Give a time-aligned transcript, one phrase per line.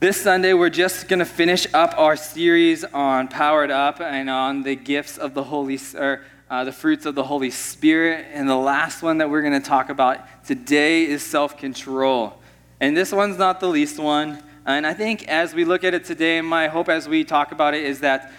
[0.00, 4.62] This Sunday, we're just going to finish up our series on Powered Up and on
[4.62, 8.26] the gifts of the Holy, or uh, the fruits of the Holy Spirit.
[8.32, 12.38] And the last one that we're going to talk about today is self control.
[12.78, 14.40] And this one's not the least one.
[14.64, 17.74] And I think as we look at it today, my hope as we talk about
[17.74, 18.32] it is that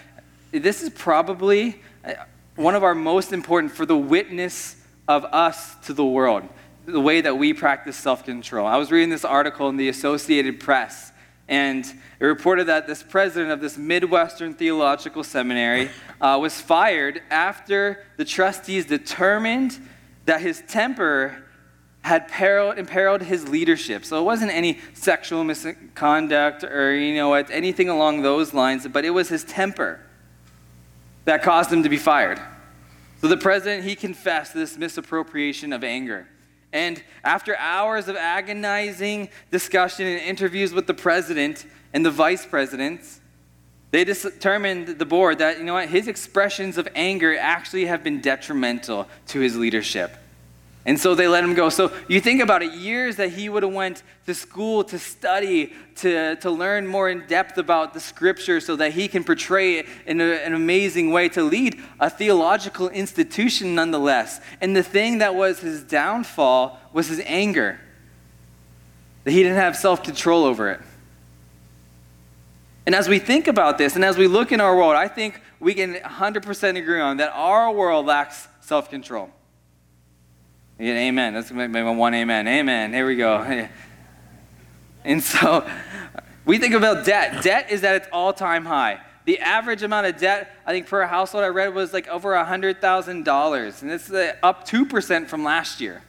[0.53, 2.13] this is probably uh,
[2.55, 4.77] one of our most important for the witness
[5.09, 6.47] of us to the world,
[6.85, 8.65] the way that we practice self control.
[8.65, 11.11] I was reading this article in the Associated Press
[11.49, 11.83] and
[12.19, 15.89] it reported that this president of this Midwestern Theological Seminary
[16.21, 19.77] uh, was fired after the trustees determined
[20.25, 21.43] that his temper
[22.01, 24.05] had periled, imperiled his leadership.
[24.05, 29.09] So it wasn't any sexual misconduct or, you know, anything along those lines, but it
[29.09, 29.99] was his temper
[31.25, 32.39] that caused him to be fired.
[33.21, 36.27] So the president, he confessed this misappropriation of anger.
[36.71, 43.19] And after hours of agonizing discussion and interviews with the president and the vice presidents,
[43.91, 48.21] they determined, the board, that, you know what, his expressions of anger actually have been
[48.21, 50.15] detrimental to his leadership.
[50.85, 51.69] And so they let him go.
[51.69, 55.73] So you think about it, years that he would have went to school to study,
[55.97, 59.87] to, to learn more in depth about the scripture so that he can portray it
[60.05, 64.39] in a, an amazing way, to lead a theological institution nonetheless.
[64.61, 67.79] And the thing that was his downfall was his anger,
[69.25, 70.79] that he didn't have self control over it.
[72.85, 75.41] And as we think about this and as we look in our world, I think
[75.59, 79.29] we can 100% agree on that our world lacks self control.
[80.79, 81.33] Yeah, amen.
[81.33, 82.47] That's my one amen.
[82.47, 82.93] Amen.
[82.93, 83.67] Here we go.
[85.05, 85.65] And so
[86.45, 87.41] we think about debt.
[87.41, 88.99] Debt is at its all time high.
[89.23, 93.81] The average amount of debt, I think, per household I read was like over $100,000.
[93.81, 96.03] And it's uh, up 2% from last year.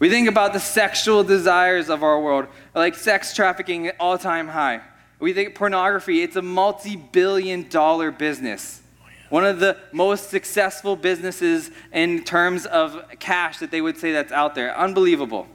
[0.00, 4.80] We think about the sexual desires of our world, like sex trafficking, all time high.
[5.20, 8.82] We think pornography, it's a multi billion dollar business.
[9.28, 14.32] One of the most successful businesses in terms of cash that they would say that's
[14.32, 14.76] out there.
[14.76, 15.46] Unbelievable.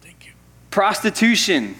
[0.00, 0.32] Thank you.
[0.70, 1.76] Prostitution,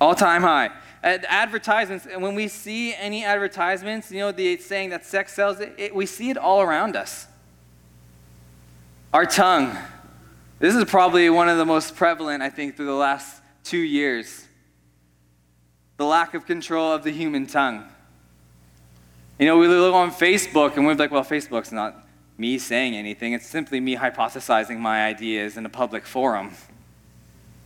[0.00, 0.70] all time high.
[1.02, 5.74] advertisements, and when we see any advertisements, you know, the saying that sex sells, it,
[5.78, 7.26] it, we see it all around us.
[9.12, 9.76] Our tongue.
[10.58, 14.46] This is probably one of the most prevalent, I think, through the last two years.
[15.96, 17.91] The lack of control of the human tongue.
[19.38, 22.06] You know, we look on Facebook and we're like, well, Facebook's not
[22.38, 26.52] me saying anything, it's simply me hypothesizing my ideas in a public forum.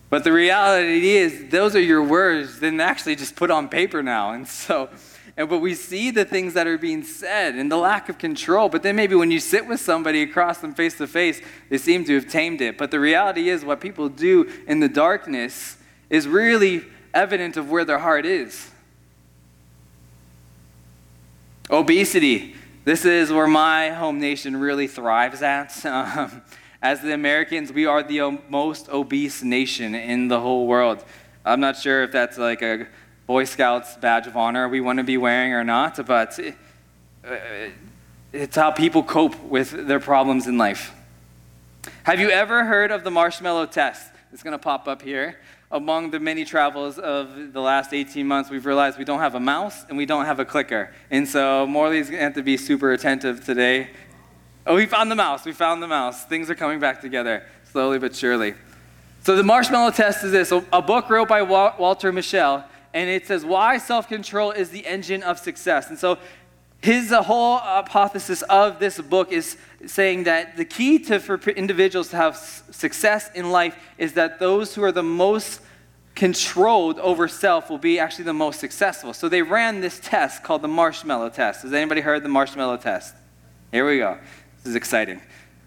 [0.08, 4.32] But the reality is, those are your words, then actually just put on paper now.
[4.32, 4.88] And so,
[5.36, 8.68] and, but we see the things that are being said and the lack of control.
[8.68, 12.04] But then maybe when you sit with somebody across them face to face, they seem
[12.04, 12.78] to have tamed it.
[12.78, 15.76] But the reality is, what people do in the darkness
[16.08, 18.70] is really evident of where their heart is.
[21.70, 22.54] Obesity.
[22.84, 25.84] This is where my home nation really thrives at.
[25.86, 26.42] Um,
[26.82, 31.02] as the Americans, we are the most obese nation in the whole world.
[31.44, 32.86] I'm not sure if that's like a
[33.26, 37.32] Boy Scouts badge of honor we want to be wearing or not, but uh,
[38.32, 40.94] it's how people cope with their problems in life.
[42.04, 44.12] Have you ever heard of the marshmallow test?
[44.32, 45.38] It's going to pop up here
[45.70, 49.40] among the many travels of the last 18 months, we've realized we don't have a
[49.40, 50.92] mouse and we don't have a clicker.
[51.10, 53.90] And so Morley's going to have to be super attentive today.
[54.66, 55.44] Oh, we found the mouse.
[55.44, 56.24] We found the mouse.
[56.24, 58.54] Things are coming back together, slowly but surely.
[59.22, 63.44] So the marshmallow test is this a book wrote by Walter Mischel, and it says
[63.44, 65.88] why self control is the engine of success.
[65.88, 66.18] And so
[66.80, 69.56] his whole hypothesis of this book is
[69.86, 74.74] saying that the key to for individuals to have success in life is that those
[74.74, 75.60] who are the most
[76.14, 79.12] controlled over self will be actually the most successful.
[79.12, 81.62] So they ran this test called the marshmallow test.
[81.62, 83.14] Has anybody heard the marshmallow test?
[83.70, 84.18] Here we go.
[84.58, 85.20] This is exciting.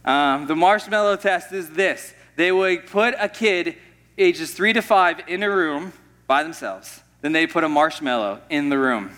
[0.03, 3.75] Um, the marshmallow test is this they would put a kid
[4.17, 5.93] ages three to five in a room
[6.27, 7.01] by themselves.
[7.21, 9.11] Then they put a marshmallow in the room.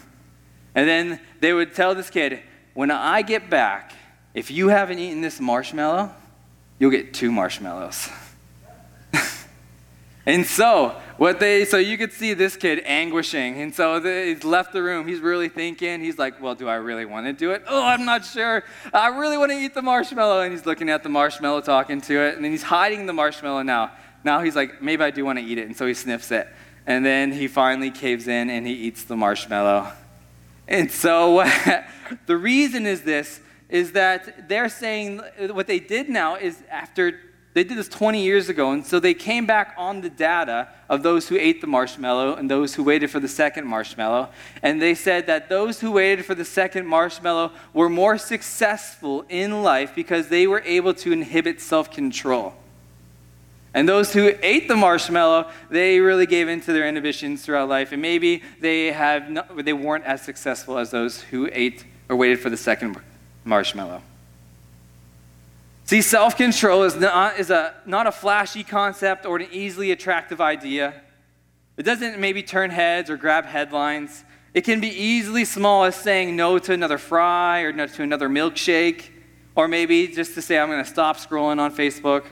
[0.75, 2.39] And then they would tell this kid,
[2.73, 3.93] when I get back,
[4.33, 6.11] if you haven't eaten this marshmallow,
[6.79, 8.09] you'll get two marshmallows.
[10.25, 13.61] and so, what they, so you could see this kid anguishing.
[13.61, 15.07] And so the, he's left the room.
[15.07, 15.99] He's really thinking.
[15.99, 17.63] He's like, well, do I really want to do it?
[17.67, 18.63] Oh, I'm not sure.
[18.93, 20.41] I really want to eat the marshmallow.
[20.41, 22.35] And he's looking at the marshmallow, talking to it.
[22.35, 23.91] And then he's hiding the marshmallow now.
[24.23, 25.67] Now he's like, maybe I do want to eat it.
[25.67, 26.47] And so he sniffs it.
[26.87, 29.91] And then he finally caves in and he eats the marshmallow.
[30.71, 31.43] And so
[32.27, 35.21] the reason is this is that they're saying
[35.51, 37.19] what they did now is after
[37.53, 41.03] they did this 20 years ago, and so they came back on the data of
[41.03, 44.29] those who ate the marshmallow and those who waited for the second marshmallow.
[44.61, 49.63] And they said that those who waited for the second marshmallow were more successful in
[49.63, 52.53] life because they were able to inhibit self control.
[53.73, 57.93] And those who ate the marshmallow, they really gave in to their inhibitions throughout life.
[57.93, 62.39] And maybe they, have not, they weren't as successful as those who ate or waited
[62.39, 62.99] for the second
[63.45, 64.01] marshmallow.
[65.85, 70.41] See, self control is, not, is a, not a flashy concept or an easily attractive
[70.41, 71.01] idea.
[71.77, 74.23] It doesn't maybe turn heads or grab headlines.
[74.53, 78.27] It can be easily small as saying no to another fry or no to another
[78.27, 79.05] milkshake,
[79.55, 82.25] or maybe just to say, I'm going to stop scrolling on Facebook.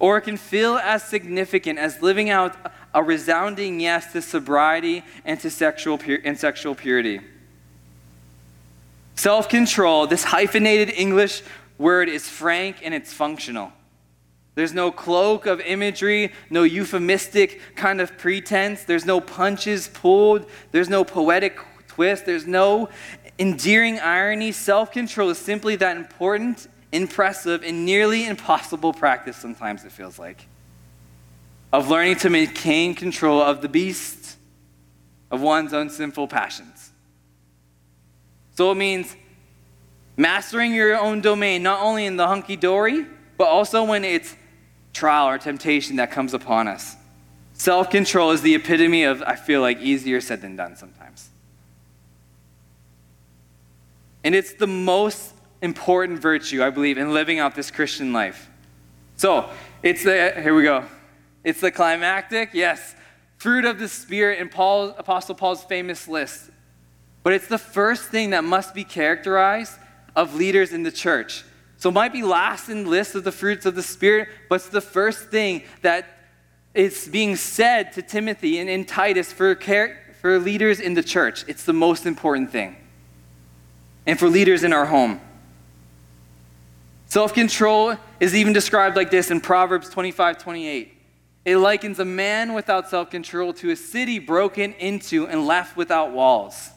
[0.00, 2.56] Or it can feel as significant as living out
[2.92, 7.20] a resounding yes to sobriety and to sexual, and sexual purity.
[9.14, 11.42] Self control, this hyphenated English
[11.78, 13.72] word is frank and it's functional.
[14.54, 18.84] There's no cloak of imagery, no euphemistic kind of pretense.
[18.84, 20.46] There's no punches pulled.
[20.72, 22.26] There's no poetic twist.
[22.26, 22.88] There's no
[23.38, 24.52] endearing irony.
[24.52, 30.46] Self control is simply that important, impressive, and nearly impossible practice, sometimes it feels like,
[31.72, 34.36] of learning to maintain control of the beast
[35.30, 36.90] of one's own sinful passions.
[38.56, 39.14] So it means
[40.20, 43.06] Mastering your own domain, not only in the hunky dory,
[43.38, 44.36] but also when it's
[44.92, 46.94] trial or temptation that comes upon us.
[47.54, 51.30] Self control is the epitome of, I feel like, easier said than done sometimes.
[54.22, 58.48] And it's the most important virtue, I believe, in living out this Christian life.
[59.16, 59.50] So,
[59.82, 60.84] it's the, here we go.
[61.44, 62.94] It's the climactic, yes,
[63.38, 66.50] fruit of the Spirit in Paul, Apostle Paul's famous list.
[67.22, 69.78] But it's the first thing that must be characterized
[70.16, 71.44] of leaders in the church.
[71.76, 74.56] So it might be last in the list of the fruits of the Spirit, but
[74.56, 76.06] it's the first thing that
[76.74, 81.44] is being said to Timothy and in Titus for, care, for leaders in the church.
[81.48, 82.76] It's the most important thing.
[84.06, 85.20] And for leaders in our home.
[87.10, 90.96] Self control is even described like this in Proverbs 25 28.
[91.44, 96.12] It likens a man without self control to a city broken into and left without
[96.12, 96.70] walls.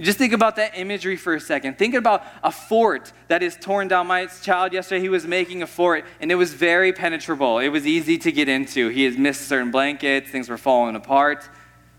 [0.00, 1.76] Just think about that imagery for a second.
[1.76, 4.06] Think about a fort that is torn down.
[4.06, 7.58] My child yesterday, he was making a fort, and it was very penetrable.
[7.58, 8.88] It was easy to get into.
[8.88, 11.46] He had missed certain blankets, things were falling apart.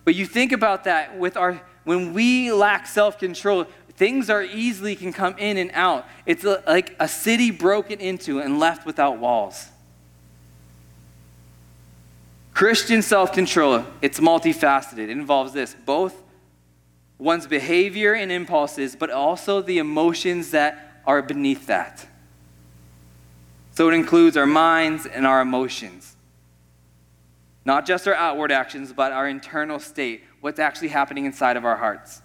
[0.05, 3.67] But you think about that with our, when we lack self control,
[3.97, 6.05] things are easily can come in and out.
[6.25, 9.67] It's a, like a city broken into and left without walls.
[12.53, 14.99] Christian self control, it's multifaceted.
[14.99, 16.23] It involves this both
[17.17, 22.07] one's behavior and impulses, but also the emotions that are beneath that.
[23.71, 26.15] So it includes our minds and our emotions.
[27.65, 31.77] Not just our outward actions, but our internal state, what's actually happening inside of our
[31.77, 32.21] hearts.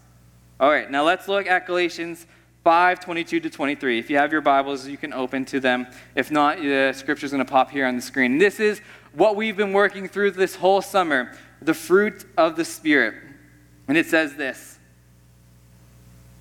[0.63, 2.25] All right, now let's look at Galatians
[2.63, 3.99] 5 22 to 23.
[3.99, 5.89] If you have your Bibles, you can open to them.
[6.15, 8.39] If not, the scripture's going to pop here on the screen.
[8.39, 8.81] This is
[9.13, 13.17] what we've been working through this whole summer the fruit of the Spirit.
[13.89, 14.79] And it says this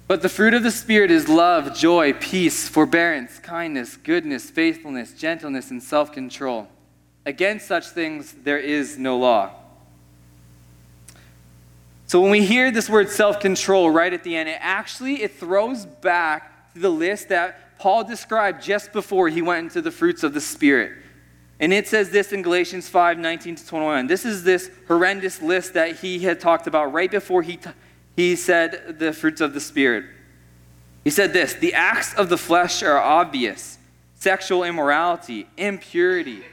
[0.08, 5.72] but the fruit of the Spirit is love, joy, peace, forbearance, kindness, goodness, faithfulness, gentleness,
[5.72, 6.68] and self control.
[7.26, 9.61] Against such things there is no law.
[12.12, 15.86] So when we hear this word self-control right at the end, it actually it throws
[15.86, 20.34] back to the list that Paul described just before he went into the fruits of
[20.34, 20.92] the Spirit.
[21.62, 24.08] And it says this in Galatians 5 19 to 21.
[24.08, 27.70] This is this horrendous list that he had talked about right before he, t-
[28.18, 30.04] he said the fruits of the Spirit.
[31.06, 33.78] He said this The acts of the flesh are obvious
[34.16, 36.44] sexual immorality, impurity,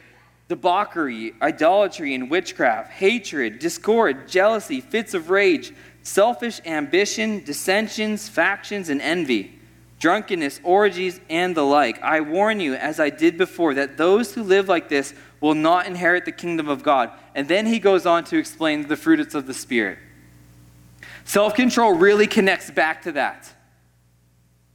[0.48, 9.00] debauchery, idolatry, and witchcraft, hatred, discord, jealousy, fits of rage, selfish ambition, dissensions, factions, and
[9.00, 9.54] envy.
[10.00, 12.00] Drunkenness, orgies, and the like.
[12.02, 15.86] I warn you, as I did before, that those who live like this will not
[15.86, 17.10] inherit the kingdom of God.
[17.34, 19.98] And then he goes on to explain the fruits of the Spirit.
[21.24, 23.52] Self control really connects back to that.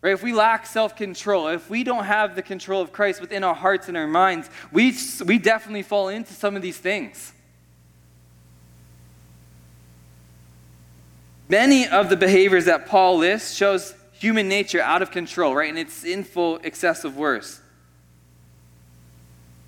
[0.04, 0.12] Right?
[0.12, 3.56] If we lack self control, if we don't have the control of Christ within our
[3.56, 4.94] hearts and our minds, we,
[5.26, 7.32] we definitely fall into some of these things.
[11.48, 15.70] Many of the behaviors that Paul lists shows human nature out of control, right?
[15.70, 17.62] And it's sinful, excessive worse.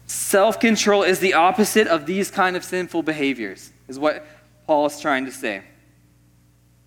[0.07, 4.25] Self control is the opposite of these kind of sinful behaviors, is what
[4.67, 5.63] Paul is trying to say.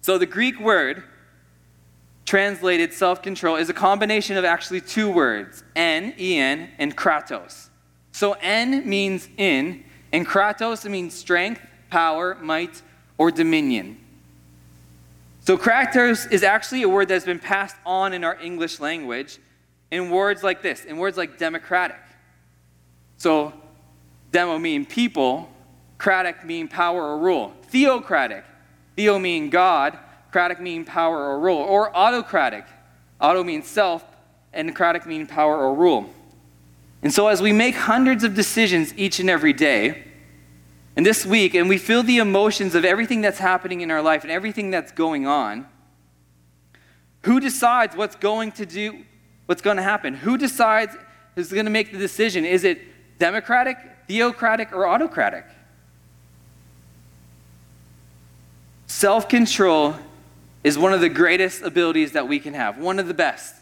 [0.02, 1.02] So the Greek word
[2.28, 7.68] translated self control is a combination of actually two words, en, en, and kratos.
[8.12, 9.82] So en means in,
[10.12, 12.82] and kratos means strength, power, might,
[13.16, 13.98] or dominion.
[15.40, 19.38] So kratos is actually a word that's been passed on in our English language
[19.90, 21.96] in words like this, in words like democratic.
[23.16, 23.54] So
[24.32, 25.50] demo mean people,
[25.96, 27.54] cratic mean power or rule.
[27.68, 28.44] Theocratic,
[28.96, 29.98] theo mean God,
[30.30, 31.58] cratic mean power or rule.
[31.58, 32.64] Or autocratic,
[33.20, 34.04] auto means self,
[34.52, 36.10] and cratic mean power or rule.
[37.02, 40.04] And so as we make hundreds of decisions each and every day,
[40.96, 44.24] and this week, and we feel the emotions of everything that's happening in our life
[44.24, 45.68] and everything that's going on,
[47.22, 49.04] who decides what's going to do,
[49.46, 50.14] what's going to happen?
[50.14, 50.96] Who decides
[51.36, 52.44] who's going to make the decision?
[52.44, 52.80] Is it
[53.18, 53.76] democratic,
[54.08, 55.44] theocratic, or autocratic?
[58.88, 59.94] Self control
[60.64, 63.54] is one of the greatest abilities that we can have, one of the best.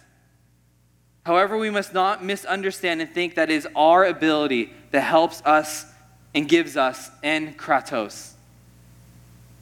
[1.25, 5.85] However, we must not misunderstand and think that is our ability that helps us
[6.35, 8.33] and gives us en kratos.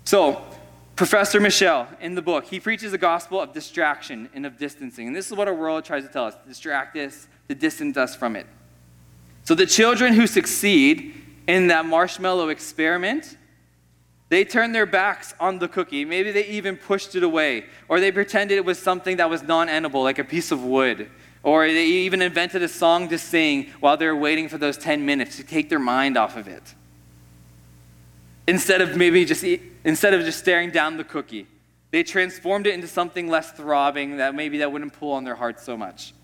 [0.04, 0.44] So,
[0.96, 5.08] Professor Mischel, in the book, he preaches a gospel of distraction and of distancing.
[5.08, 7.96] And this is what our world tries to tell us to distract us, to distance
[7.96, 8.46] us from it.
[9.44, 11.14] So, the children who succeed
[11.46, 13.36] in that marshmallow experiment,
[14.28, 16.04] they turned their backs on the cookie.
[16.04, 19.68] Maybe they even pushed it away, or they pretended it was something that was non
[19.68, 21.10] edible, like a piece of wood.
[21.42, 25.04] Or they even invented a song to sing while they were waiting for those 10
[25.04, 26.74] minutes to take their mind off of it.
[28.46, 31.46] Instead of maybe just eat, instead of just staring down the cookie,
[31.90, 35.60] they transformed it into something less throbbing that maybe that wouldn't pull on their heart
[35.60, 36.14] so much.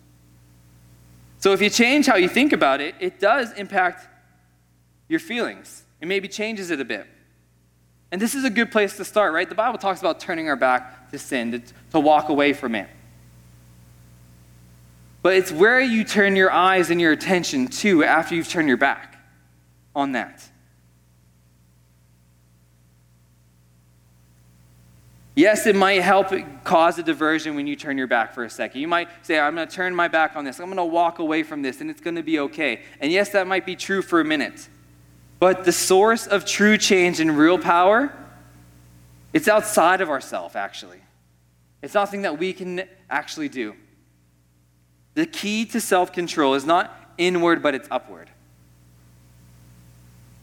[1.38, 4.09] So if you change how you think about it, it does impact
[5.09, 5.85] your feelings.
[6.00, 7.07] It maybe changes it a bit.
[8.12, 9.49] And this is a good place to start, right?
[9.49, 11.62] The Bible talks about turning our back to sin, to,
[11.93, 12.88] to walk away from it.
[15.23, 18.76] But it's where you turn your eyes and your attention to after you've turned your
[18.76, 19.23] back
[19.95, 20.49] on that.
[25.37, 26.33] Yes, it might help
[26.64, 28.81] cause a diversion when you turn your back for a second.
[28.81, 30.59] You might say, I'm going to turn my back on this.
[30.59, 32.83] I'm going to walk away from this, and it's going to be okay.
[32.99, 34.69] And yes, that might be true for a minute.
[35.40, 38.12] But the source of true change and real power,
[39.32, 41.00] it's outside of ourselves, actually.
[41.82, 43.75] It's nothing that we can actually do.
[45.14, 48.30] The key to self control is not inward, but it's upward.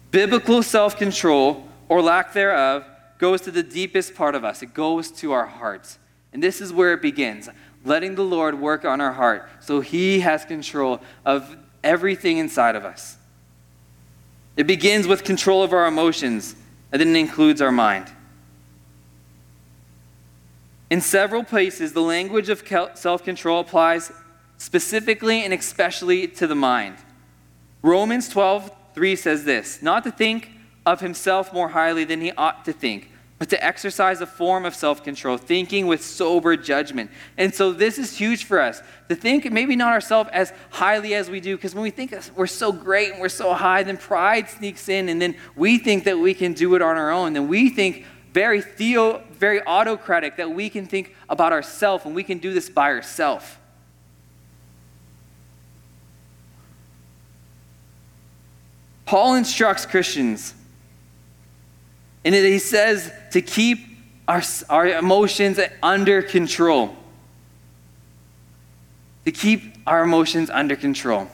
[0.10, 2.84] Biblical self control, or lack thereof,
[3.20, 4.64] goes to the deepest part of us.
[4.64, 6.00] It goes to our hearts.
[6.34, 7.50] And this is where it begins
[7.86, 12.84] letting the Lord work on our heart so He has control of everything inside of
[12.84, 13.17] us.
[14.58, 16.56] It begins with control of our emotions,
[16.92, 18.12] and then it includes our mind.
[20.90, 22.64] In several places, the language of
[22.96, 24.12] self control applies
[24.58, 26.98] specifically and especially to the mind.
[27.84, 30.50] Romans 12, 3 says this not to think
[30.86, 34.74] of himself more highly than he ought to think, but to exercise a form of
[34.74, 37.12] self control, thinking with sober judgment.
[37.38, 41.30] And so this is huge for us to think maybe not ourselves as highly as
[41.30, 44.50] we do, because when we think we're so great and we're so high, then pride
[44.50, 47.34] sneaks in, and then we think that we can do it on our own.
[47.34, 52.24] Then we think very theo, very autocratic that we can think about ourselves and we
[52.24, 53.46] can do this by ourselves.
[59.06, 60.54] Paul instructs Christians,
[62.36, 63.80] and he says to keep
[64.28, 66.96] our, our emotions under control.
[69.26, 71.28] To keep our emotions under control.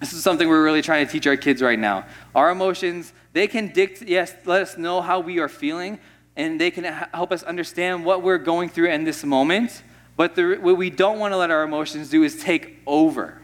[0.00, 2.06] This is something we're really trying to teach our kids right now.
[2.34, 5.98] Our emotions, they can dictate, yes, let us know how we are feeling,
[6.36, 9.82] and they can help us understand what we're going through in this moment.
[10.16, 13.40] But the, what we don't want to let our emotions do is take over.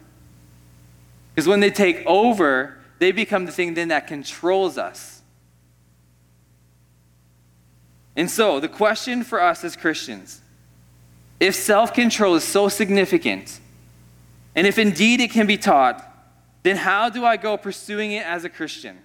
[1.35, 5.20] Because when they take over, they become the thing then that controls us.
[8.17, 10.40] And so, the question for us as Christians
[11.38, 13.61] if self control is so significant,
[14.55, 16.07] and if indeed it can be taught,
[16.62, 18.99] then how do I go pursuing it as a Christian?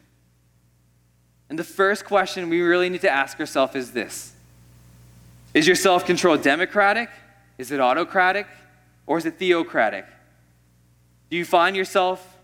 [1.49, 4.33] And the first question we really need to ask ourselves is this
[5.53, 7.09] Is your self control democratic?
[7.57, 8.47] Is it autocratic?
[9.07, 10.05] Or is it theocratic?
[11.29, 12.37] Do you find yourself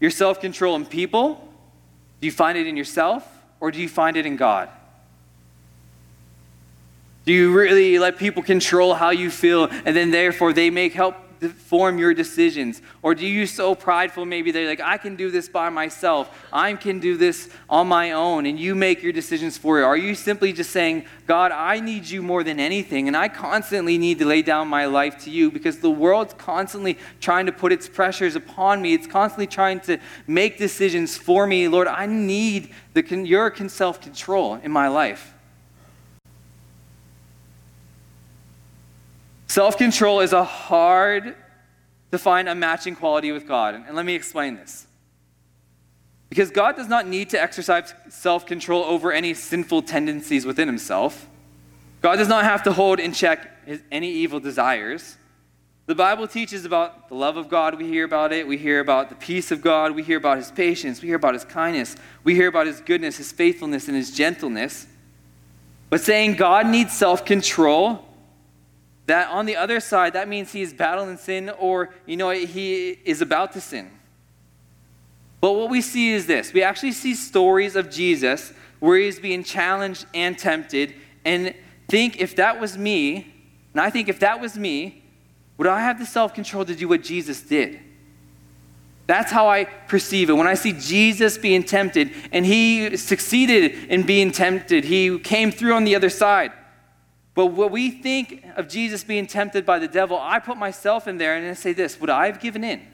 [0.00, 1.46] your self control in people?
[2.20, 3.26] Do you find it in yourself
[3.60, 4.68] or do you find it in God?
[7.28, 11.14] Do you really let people control how you feel and then therefore they make help
[11.58, 12.80] form your decisions?
[13.02, 16.72] Or do you so prideful maybe they're like, I can do this by myself, I
[16.72, 19.84] can do this on my own, and you make your decisions for you?
[19.84, 23.98] Are you simply just saying, God, I need you more than anything, and I constantly
[23.98, 27.72] need to lay down my life to you because the world's constantly trying to put
[27.72, 28.94] its pressures upon me.
[28.94, 31.68] It's constantly trying to make decisions for me.
[31.68, 35.34] Lord, I need the, your self control in my life.
[39.48, 41.34] Self control is a hard
[42.12, 43.74] to find a matching quality with God.
[43.74, 44.86] And let me explain this.
[46.28, 51.26] Because God does not need to exercise self control over any sinful tendencies within himself.
[52.02, 55.16] God does not have to hold in check his, any evil desires.
[55.86, 57.78] The Bible teaches about the love of God.
[57.78, 58.46] We hear about it.
[58.46, 59.92] We hear about the peace of God.
[59.92, 61.00] We hear about his patience.
[61.00, 61.96] We hear about his kindness.
[62.24, 64.86] We hear about his goodness, his faithfulness, and his gentleness.
[65.88, 68.04] But saying God needs self control
[69.08, 72.90] that on the other side, that means he is battling sin or, you know, he
[73.06, 73.90] is about to sin.
[75.40, 79.42] But what we see is this we actually see stories of Jesus where he's being
[79.42, 81.54] challenged and tempted, and
[81.88, 83.34] think if that was me,
[83.72, 85.02] and I think if that was me,
[85.56, 87.80] would I have the self control to do what Jesus did?
[89.06, 90.34] That's how I perceive it.
[90.34, 95.72] When I see Jesus being tempted, and he succeeded in being tempted, he came through
[95.72, 96.52] on the other side.
[97.38, 101.18] But what we think of Jesus being tempted by the devil, I put myself in
[101.18, 102.84] there and I say this Would I have given in?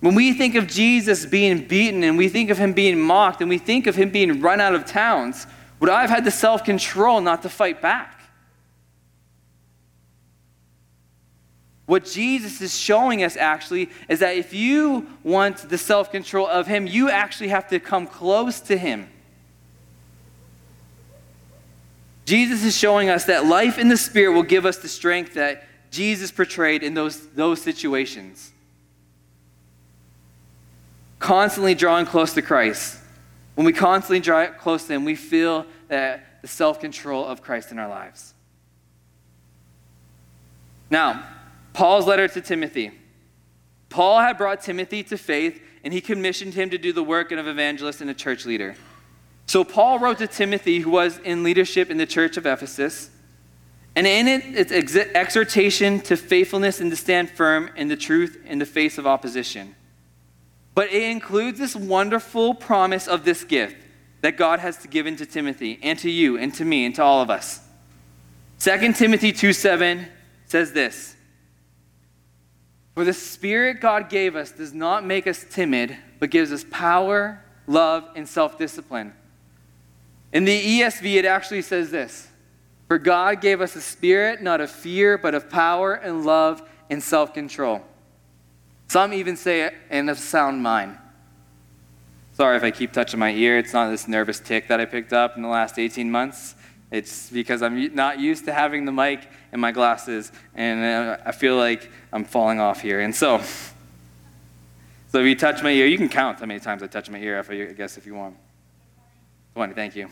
[0.00, 3.50] When we think of Jesus being beaten and we think of him being mocked and
[3.50, 5.46] we think of him being run out of towns,
[5.78, 8.18] would I have had the self control not to fight back?
[11.84, 16.66] What Jesus is showing us actually is that if you want the self control of
[16.66, 19.10] him, you actually have to come close to him.
[22.28, 25.64] Jesus is showing us that life in the Spirit will give us the strength that
[25.90, 28.52] Jesus portrayed in those, those situations.
[31.20, 32.98] Constantly drawing close to Christ.
[33.54, 37.72] When we constantly draw close to Him, we feel that the self control of Christ
[37.72, 38.34] in our lives.
[40.90, 41.26] Now,
[41.72, 42.90] Paul's letter to Timothy.
[43.88, 47.38] Paul had brought Timothy to faith, and he commissioned him to do the work of
[47.38, 48.76] an evangelist and a church leader.
[49.48, 53.08] So Paul wrote to Timothy, who was in leadership in the church of Ephesus.
[53.96, 58.38] And in it, it's ex- exhortation to faithfulness and to stand firm in the truth
[58.44, 59.74] in the face of opposition.
[60.74, 63.76] But it includes this wonderful promise of this gift
[64.20, 67.22] that God has given to Timothy and to you and to me and to all
[67.22, 67.60] of us.
[68.60, 70.06] 2 Timothy 2 7
[70.44, 71.16] says this
[72.94, 77.42] For the Spirit God gave us does not make us timid, but gives us power,
[77.66, 79.14] love, and self discipline.
[80.32, 82.28] In the ESV, it actually says this
[82.86, 87.02] For God gave us a spirit not of fear, but of power and love and
[87.02, 87.82] self control.
[88.88, 90.98] Some even say it in a sound mind.
[92.32, 93.58] Sorry if I keep touching my ear.
[93.58, 96.54] It's not this nervous tick that I picked up in the last 18 months.
[96.90, 101.32] It's because I'm not used to having the mic and my glasses, and uh, I
[101.32, 103.00] feel like I'm falling off here.
[103.00, 103.38] And so,
[105.08, 107.18] so if you touch my ear, you can count how many times I touch my
[107.18, 108.36] ear, I guess, if you want.
[109.58, 110.08] 20, thank you.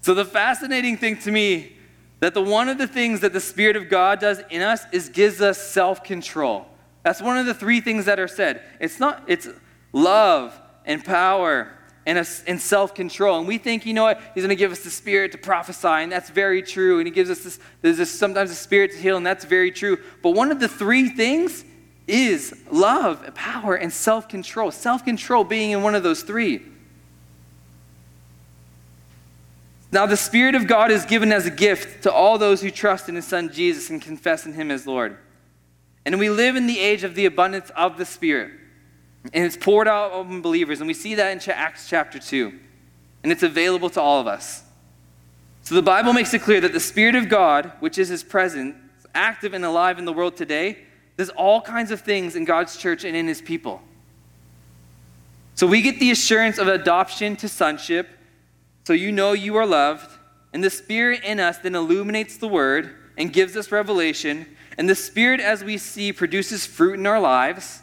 [0.00, 1.76] So the fascinating thing to me
[2.20, 5.10] that the one of the things that the spirit of God does in us is
[5.10, 6.66] gives us self-control.
[7.02, 8.62] That's one of the three things that are said.
[8.80, 9.48] It's not it's
[9.92, 11.70] love and power
[12.06, 13.40] and, and self-control.
[13.40, 15.88] And we think, you know what, he's going to give us the spirit to prophesy,
[15.88, 17.00] and that's very true.
[17.00, 19.70] And he gives us this, there's this, sometimes a spirit to heal, and that's very
[19.70, 19.98] true.
[20.22, 21.66] But one of the three things
[22.06, 24.70] is love, power, and self-control.
[24.70, 26.62] Self-control being in one of those three.
[29.90, 33.08] Now, the Spirit of God is given as a gift to all those who trust
[33.08, 35.16] in His Son Jesus and confess in Him as Lord.
[36.04, 38.52] And we live in the age of the abundance of the Spirit.
[39.32, 40.80] And it's poured out on believers.
[40.80, 42.52] And we see that in Acts chapter 2.
[43.22, 44.62] And it's available to all of us.
[45.62, 48.76] So the Bible makes it clear that the Spirit of God, which is His presence,
[49.14, 50.78] active and alive in the world today,
[51.16, 53.82] does all kinds of things in God's church and in His people.
[55.54, 58.08] So we get the assurance of adoption to sonship
[58.88, 60.10] so you know you are loved,
[60.54, 64.46] and the Spirit in us then illuminates the Word and gives us revelation.
[64.78, 67.82] And the Spirit, as we see, produces fruit in our lives.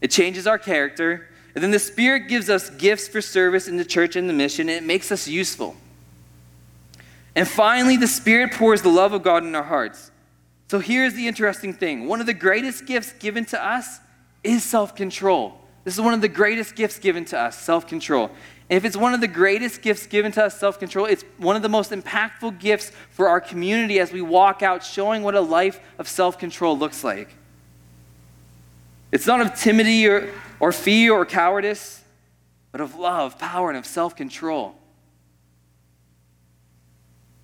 [0.00, 1.28] It changes our character.
[1.54, 4.68] And then the Spirit gives us gifts for service in the church and the mission,
[4.68, 5.76] and it makes us useful.
[7.36, 10.10] And finally, the Spirit pours the love of God in our hearts.
[10.66, 14.00] So here's the interesting thing one of the greatest gifts given to us
[14.42, 15.60] is self control.
[15.84, 18.32] This is one of the greatest gifts given to us self control.
[18.70, 21.56] And if it's one of the greatest gifts given to us, self control, it's one
[21.56, 25.40] of the most impactful gifts for our community as we walk out showing what a
[25.40, 27.34] life of self control looks like.
[29.10, 32.04] It's not of timidity or, or fear or cowardice,
[32.70, 34.76] but of love, power, and of self control.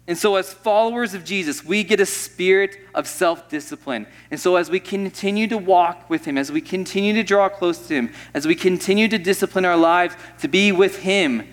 [0.08, 4.06] And so, as followers of Jesus, we get a spirit of self discipline.
[4.30, 7.88] And so, as we continue to walk with Him, as we continue to draw close
[7.88, 11.46] to Him, as we continue to discipline our lives to be with Him,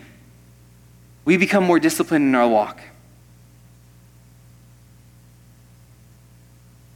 [1.26, 2.80] we become more disciplined in our walk.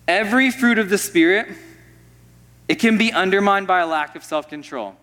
[0.07, 1.49] Every fruit of the Spirit,
[2.67, 4.95] it can be undermined by a lack of self control.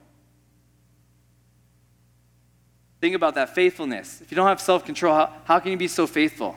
[3.04, 4.22] Think about that faithfulness.
[4.22, 6.56] If you don't have self control, how, how can you be so faithful?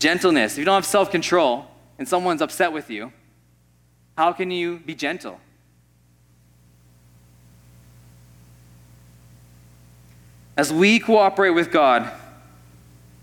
[0.00, 0.54] Gentleness.
[0.54, 1.64] If you don't have self control
[1.96, 3.12] and someone's upset with you,
[4.18, 5.38] how can you be gentle?
[10.56, 12.10] As we cooperate with God,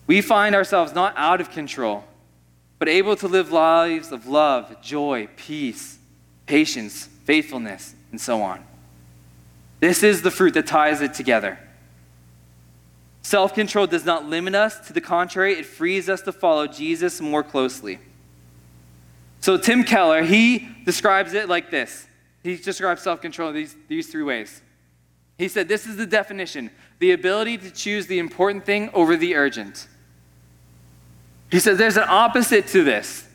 [0.07, 2.05] we find ourselves not out of control,
[2.79, 5.99] but able to live lives of love, joy, peace,
[6.45, 8.70] patience, faithfulness, and so on.
[9.81, 11.59] This is the fruit that ties it together.
[13.23, 14.79] Self control does not limit us.
[14.87, 17.99] To the contrary, it frees us to follow Jesus more closely.
[19.41, 22.07] So, Tim Keller, he describes it like this.
[22.43, 24.61] He describes self control these, these three ways.
[25.37, 29.35] He said, This is the definition the ability to choose the important thing over the
[29.35, 29.87] urgent.
[31.49, 33.27] He says, There's an opposite to this.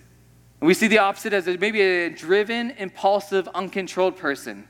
[0.61, 4.69] And we see the opposite as maybe a driven, impulsive, uncontrolled person.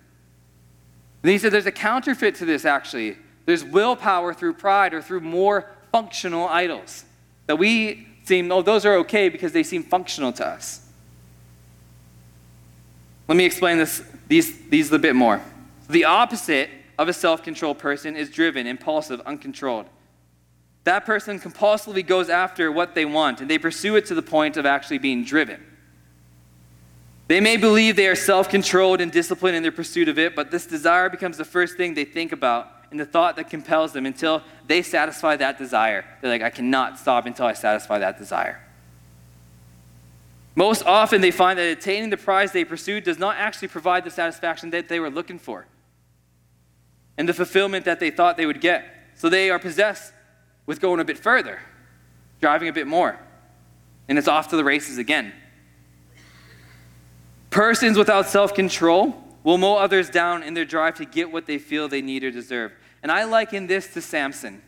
[1.26, 3.16] And he said there's a counterfeit to this, actually.
[3.46, 7.04] There's willpower through pride or through more functional idols.
[7.48, 10.88] That we seem, oh, those are okay because they seem functional to us.
[13.26, 15.42] Let me explain this, these, these a bit more.
[15.90, 19.86] The opposite of a self controlled person is driven, impulsive, uncontrolled.
[20.84, 24.56] That person compulsively goes after what they want and they pursue it to the point
[24.56, 25.60] of actually being driven.
[27.28, 30.50] They may believe they are self controlled and disciplined in their pursuit of it, but
[30.50, 34.06] this desire becomes the first thing they think about and the thought that compels them
[34.06, 36.04] until they satisfy that desire.
[36.20, 38.62] They're like, I cannot stop until I satisfy that desire.
[40.54, 44.10] Most often, they find that attaining the prize they pursued does not actually provide the
[44.10, 45.66] satisfaction that they were looking for
[47.18, 48.84] and the fulfillment that they thought they would get.
[49.16, 50.12] So they are possessed
[50.64, 51.60] with going a bit further,
[52.40, 53.18] driving a bit more,
[54.08, 55.32] and it's off to the races again.
[57.56, 61.56] Persons without self control will mow others down in their drive to get what they
[61.56, 62.70] feel they need or deserve.
[63.02, 64.60] And I liken this to Samson,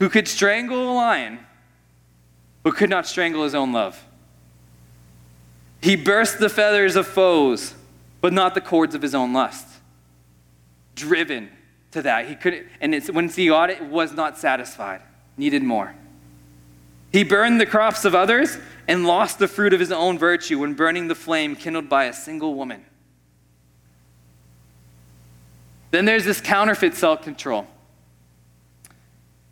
[0.00, 1.38] who could strangle a lion,
[2.64, 4.04] but could not strangle his own love.
[5.80, 7.74] He burst the feathers of foes,
[8.20, 9.68] but not the cords of his own lust.
[10.96, 11.48] Driven
[11.92, 12.26] to that.
[12.26, 15.00] He couldn't, and it's, when he got it, was not satisfied,
[15.36, 15.94] needed more.
[17.14, 20.74] He burned the crops of others and lost the fruit of his own virtue when
[20.74, 22.84] burning the flame kindled by a single woman.
[25.92, 27.68] Then there's this counterfeit self control.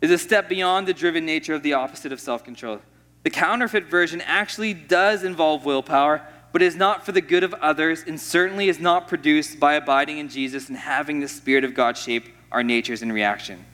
[0.01, 2.81] Is a step beyond the driven nature of the opposite of self control.
[3.23, 6.21] The counterfeit version actually does involve willpower,
[6.51, 10.17] but is not for the good of others and certainly is not produced by abiding
[10.17, 13.65] in Jesus and having the Spirit of God shape our natures in reaction.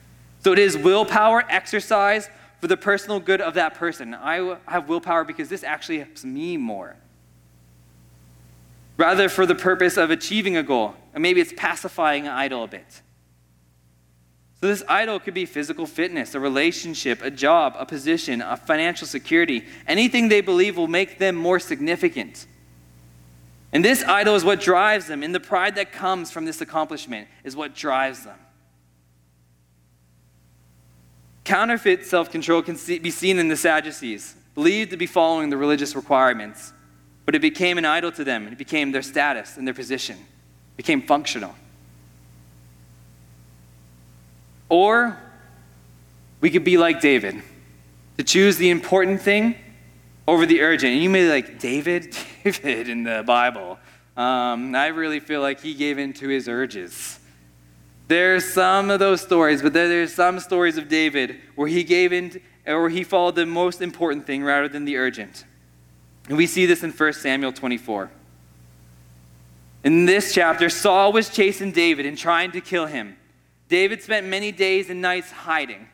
[0.44, 4.14] So it is willpower exercise for the personal good of that person.
[4.14, 6.96] I have willpower because this actually helps me more.
[8.96, 10.94] Rather, for the purpose of achieving a goal.
[11.14, 13.02] And maybe it's pacifying an idol a bit.
[14.60, 19.06] So, this idol could be physical fitness, a relationship, a job, a position, a financial
[19.06, 22.46] security, anything they believe will make them more significant.
[23.72, 27.28] And this idol is what drives them, and the pride that comes from this accomplishment
[27.42, 28.38] is what drives them.
[31.50, 35.96] Counterfeit self control can be seen in the Sadducees, believed to be following the religious
[35.96, 36.72] requirements,
[37.26, 38.46] but it became an idol to them.
[38.46, 41.56] It became their status and their position, it became functional.
[44.68, 45.18] Or
[46.40, 47.42] we could be like David,
[48.16, 49.56] to choose the important thing
[50.28, 50.92] over the urgent.
[50.92, 52.16] And you may be like, David?
[52.44, 53.76] David in the Bible.
[54.16, 57.18] Um, I really feel like he gave in to his urges.
[58.10, 62.40] There's some of those stories, but there's some stories of David where he gave in
[62.66, 65.44] or uh, he followed the most important thing rather than the urgent.
[66.26, 68.10] And we see this in 1 Samuel 24.
[69.84, 73.16] In this chapter, Saul was chasing David and trying to kill him.
[73.68, 75.86] David spent many days and nights hiding,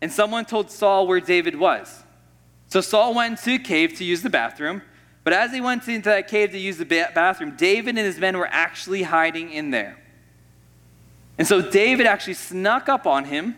[0.00, 2.02] and someone told Saul where David was.
[2.68, 4.80] So Saul went into a cave to use the bathroom,
[5.22, 8.38] But as he went into that cave to use the bathroom, David and his men
[8.38, 9.98] were actually hiding in there.
[11.38, 13.56] And so David actually snuck up on him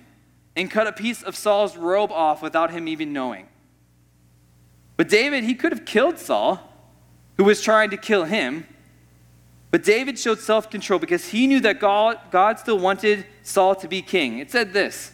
[0.55, 3.49] and cut a piece of Saul's robe off without him even knowing.
[4.99, 6.61] But David, he could have killed Saul,
[7.39, 8.67] who was trying to kill him.
[9.71, 13.89] But David showed self control because he knew that God, God still wanted Saul to
[13.89, 14.39] be king.
[14.39, 15.13] It said this.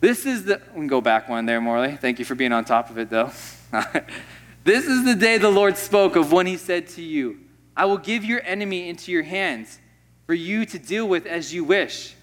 [0.00, 0.60] This is the.
[0.72, 1.96] We can go back one there, Morley.
[1.96, 3.30] Thank you for being on top of it, though.
[4.64, 7.38] this is the day the Lord spoke of when he said to you,
[7.76, 9.78] I will give your enemy into your hands
[10.26, 12.14] for you to deal with as you wish.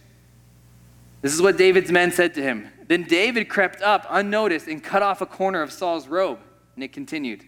[1.21, 2.67] This is what David's men said to him.
[2.87, 6.39] Then David crept up unnoticed and cut off a corner of Saul's robe.
[6.75, 7.45] And it continued.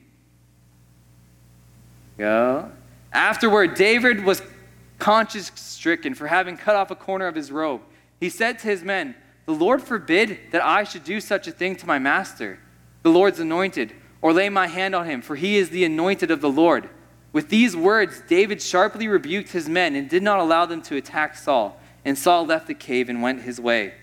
[2.18, 2.72] Go.
[3.12, 4.42] Afterward, David was
[5.00, 7.82] conscience stricken for having cut off a corner of his robe.
[8.20, 11.76] He said to his men, The Lord forbid that I should do such a thing
[11.78, 12.60] to my master,
[13.02, 16.42] the Lord's anointed, or lay my hand on him, for he is the anointed of
[16.42, 16.90] the Lord.
[17.34, 21.36] With these words, David sharply rebuked his men and did not allow them to attack
[21.36, 21.78] Saul.
[22.06, 23.96] And Saul left the cave and went his way.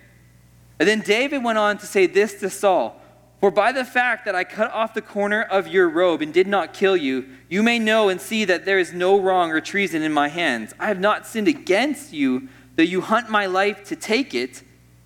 [0.81, 3.01] And then David went on to say this to Saul
[3.39, 6.49] For by the fact that I cut off the corner of your robe and did
[6.49, 10.03] not kill you, you may know and see that there is no wrong or treason
[10.03, 10.75] in my hands.
[10.81, 14.63] I have not sinned against you, though you hunt my life to take it.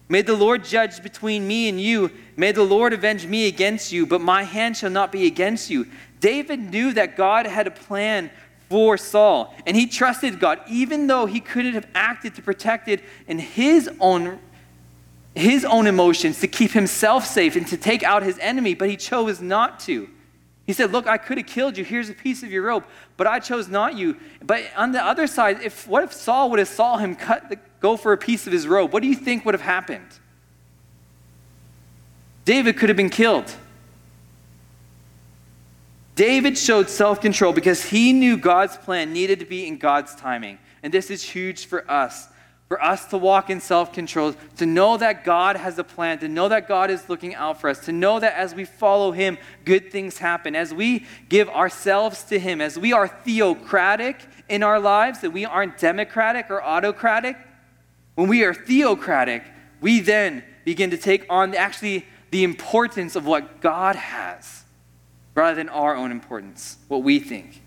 [0.09, 2.11] May the Lord judge between me and you.
[2.37, 5.87] May the Lord avenge me against you, but my hand shall not be against you.
[6.25, 8.31] David knew that God had a plan
[8.71, 13.05] for Saul, and he trusted God, even though he couldn't have acted to protect it
[13.29, 14.39] in his own,
[15.35, 18.97] his own emotions, to keep himself safe and to take out his enemy, but he
[18.97, 20.09] chose not to.
[20.67, 21.85] He said, Look, I could have killed you.
[21.85, 22.85] Here's a piece of your robe,
[23.19, 24.17] but I chose not you.
[24.43, 27.59] But on the other side, if what if Saul would have saw him cut the,
[27.81, 28.95] go for a piece of his robe?
[28.95, 30.09] What do you think would have happened?
[32.47, 33.55] David could have been killed.
[36.15, 40.59] David showed self control because he knew God's plan needed to be in God's timing.
[40.83, 42.29] And this is huge for us.
[42.69, 46.29] For us to walk in self control, to know that God has a plan, to
[46.29, 49.39] know that God is looking out for us, to know that as we follow Him,
[49.65, 50.57] good things happen.
[50.57, 55.45] As we give ourselves to Him, as we are theocratic in our lives, that we
[55.45, 57.37] aren't democratic or autocratic,
[58.15, 59.45] when we are theocratic,
[59.81, 64.64] we then begin to take on actually the importance of what God has
[65.35, 67.61] rather than our own importance, what we think.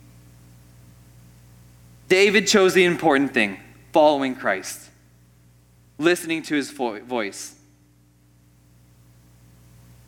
[2.08, 3.60] David chose the important thing
[3.91, 4.89] following Christ,
[5.97, 7.56] listening to his voice.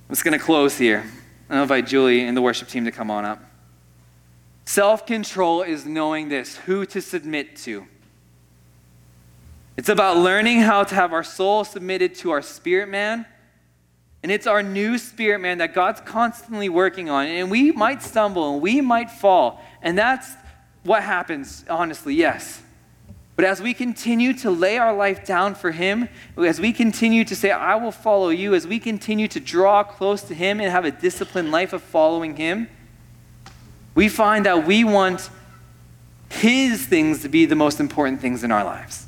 [0.08, 1.06] I'm just going to close here.
[1.50, 3.44] I'll invite Julie and the worship team to come on up.
[4.66, 7.86] Self control is knowing this who to submit to.
[9.76, 13.26] It's about learning how to have our soul submitted to our spirit man
[14.22, 17.28] and it's our new spirit, man, that God's constantly working on.
[17.28, 19.64] And we might stumble and we might fall.
[19.82, 20.34] And that's
[20.84, 22.62] what happens, honestly, yes.
[23.36, 27.36] But as we continue to lay our life down for Him, as we continue to
[27.36, 30.84] say, I will follow you, as we continue to draw close to Him and have
[30.84, 32.68] a disciplined life of following Him,
[33.96, 35.30] we find that we want
[36.30, 39.06] His things to be the most important things in our lives.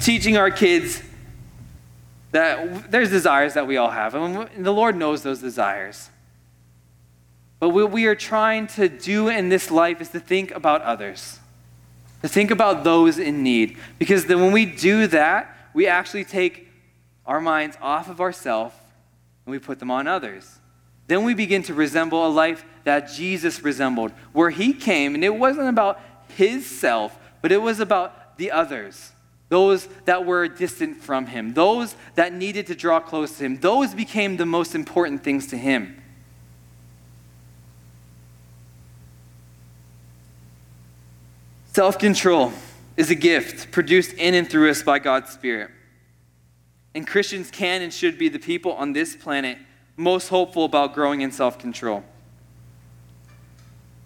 [0.00, 1.02] teaching our kids
[2.34, 6.10] that there's desires that we all have, and the Lord knows those desires.
[7.60, 11.38] But what we are trying to do in this life is to think about others,
[12.22, 13.78] to think about those in need.
[14.00, 16.68] Because then when we do that, we actually take
[17.24, 18.74] our minds off of ourselves
[19.46, 20.58] and we put them on others.
[21.06, 25.36] Then we begin to resemble a life that Jesus resembled, where he came, and it
[25.36, 26.00] wasn't about
[26.36, 29.12] his self, but it was about the others
[29.54, 33.56] those that were distant from him, those that needed to draw close to him.
[33.60, 36.02] Those became the most important things to him.
[41.72, 42.52] Self control
[42.96, 45.70] is a gift produced in and through us by God's Spirit.
[46.92, 49.56] And Christians can and should be the people on this planet
[49.96, 52.02] most hopeful about growing in self control.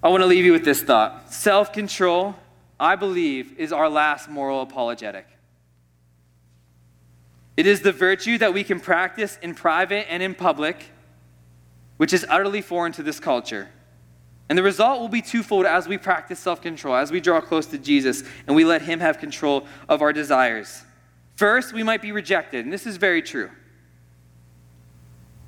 [0.02, 2.34] I want to leave you with this thought self control
[2.80, 5.26] I believe, is our last moral apologetic.
[7.58, 10.92] It is the virtue that we can practice in private and in public,
[11.96, 13.68] which is utterly foreign to this culture.
[14.48, 17.66] And the result will be twofold as we practice self control, as we draw close
[17.66, 20.84] to Jesus and we let Him have control of our desires.
[21.34, 23.50] First, we might be rejected, and this is very true.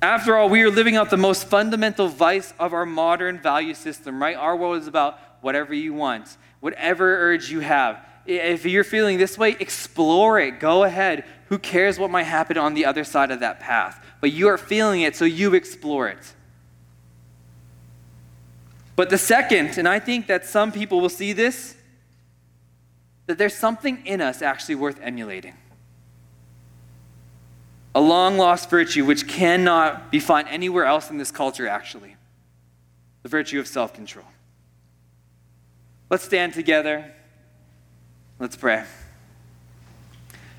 [0.01, 4.21] After all, we are living out the most fundamental vice of our modern value system,
[4.21, 4.35] right?
[4.35, 8.05] Our world is about whatever you want, whatever urge you have.
[8.25, 10.59] If you're feeling this way, explore it.
[10.59, 11.25] Go ahead.
[11.47, 14.03] Who cares what might happen on the other side of that path?
[14.21, 16.33] But you are feeling it, so you explore it.
[18.95, 21.75] But the second, and I think that some people will see this,
[23.25, 25.55] that there's something in us actually worth emulating.
[27.95, 32.15] A long lost virtue which cannot be found anywhere else in this culture, actually
[33.23, 34.25] the virtue of self control.
[36.09, 37.13] Let's stand together.
[38.41, 38.83] Let's pray.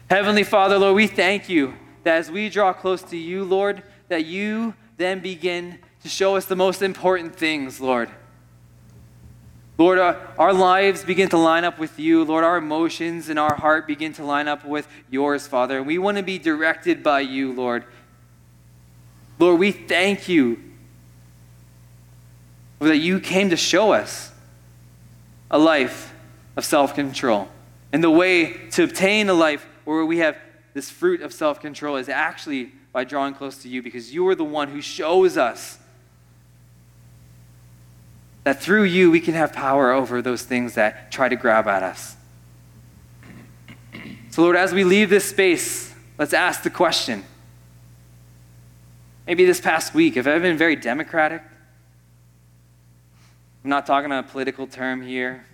[0.09, 4.25] Heavenly Father, Lord, we thank you that as we draw close to you, Lord, that
[4.25, 8.09] you then begin to show us the most important things, Lord.
[9.79, 12.23] Lord, our, our, lives begin to line up with you.
[12.23, 15.79] Lord, our emotions and our heart begin to line up with yours, Father.
[15.79, 17.85] And we want to be directed by you, Lord.
[19.41, 20.63] Lord, we thank you
[22.79, 24.31] that you came to show us
[25.51, 26.15] a life
[26.55, 27.49] of self control.
[27.93, 30.37] And the way to obtain a life where we have
[30.75, 34.35] this fruit of self control is actually by drawing close to you because you are
[34.35, 35.79] the one who shows us
[38.45, 41.83] that through you we can have power over those things that try to grab at
[41.83, 42.17] us.
[44.31, 47.25] So, Lord, as we leave this space, let's ask the question.
[49.27, 51.43] Maybe this past week, have I been very democratic?
[53.63, 55.45] I'm not talking a political term here.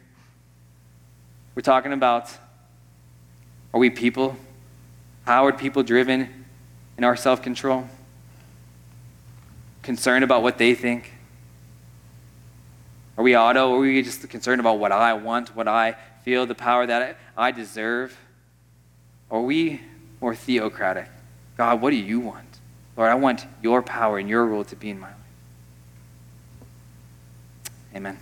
[1.59, 2.31] We're talking about
[3.75, 4.37] are we people,
[5.27, 6.47] powered people driven
[6.97, 7.88] in our self control?
[9.83, 11.11] Concerned about what they think?
[13.16, 13.71] Are we auto?
[13.71, 17.18] Or are we just concerned about what I want, what I feel, the power that
[17.37, 18.16] I deserve?
[19.29, 19.81] Are we
[20.21, 21.09] more theocratic?
[21.57, 22.61] God, what do you want?
[22.97, 25.16] Lord, I want your power and your rule to be in my life.
[27.97, 28.21] Amen.